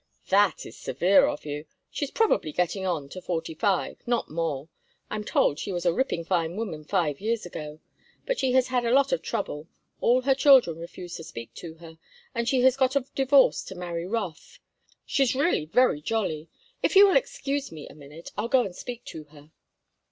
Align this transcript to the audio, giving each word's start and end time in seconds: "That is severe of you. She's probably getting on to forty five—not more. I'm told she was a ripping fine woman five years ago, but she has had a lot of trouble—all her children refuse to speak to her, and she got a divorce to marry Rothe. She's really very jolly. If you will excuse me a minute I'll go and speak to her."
"That 0.29 0.65
is 0.65 0.75
severe 0.75 1.27
of 1.27 1.45
you. 1.45 1.65
She's 1.91 2.09
probably 2.09 2.51
getting 2.51 2.87
on 2.87 3.07
to 3.09 3.21
forty 3.21 3.53
five—not 3.53 4.31
more. 4.31 4.67
I'm 5.11 5.23
told 5.23 5.59
she 5.59 5.71
was 5.71 5.85
a 5.85 5.93
ripping 5.93 6.25
fine 6.25 6.55
woman 6.55 6.83
five 6.83 7.21
years 7.21 7.45
ago, 7.45 7.81
but 8.25 8.39
she 8.39 8.53
has 8.53 8.69
had 8.69 8.83
a 8.83 8.89
lot 8.89 9.11
of 9.11 9.21
trouble—all 9.21 10.21
her 10.23 10.33
children 10.33 10.79
refuse 10.79 11.17
to 11.17 11.23
speak 11.23 11.53
to 11.53 11.75
her, 11.75 11.99
and 12.33 12.49
she 12.49 12.67
got 12.71 12.95
a 12.95 13.05
divorce 13.13 13.61
to 13.65 13.75
marry 13.75 14.07
Rothe. 14.07 14.57
She's 15.05 15.35
really 15.35 15.65
very 15.65 16.01
jolly. 16.01 16.49
If 16.81 16.95
you 16.95 17.07
will 17.07 17.15
excuse 17.15 17.71
me 17.71 17.87
a 17.87 17.93
minute 17.93 18.31
I'll 18.35 18.47
go 18.49 18.63
and 18.63 18.75
speak 18.75 19.05
to 19.05 19.25
her." 19.25 19.51